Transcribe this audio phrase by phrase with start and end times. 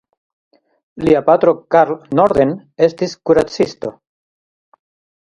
[1.07, 2.57] Lia patro Carl Norden
[2.91, 3.97] estis kuracisto.